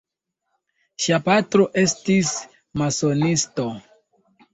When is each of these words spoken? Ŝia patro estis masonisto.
Ŝia 1.03 1.19
patro 1.27 1.67
estis 1.81 2.31
masonisto. 2.83 3.67